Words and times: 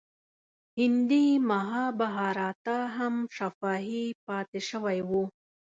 هندي 0.79 1.25
مهابهاراتا 1.49 2.79
هم 2.97 3.15
شفاهي 3.37 4.05
پاتې 4.25 4.59
شوی 4.69 4.99
و. 5.09 5.11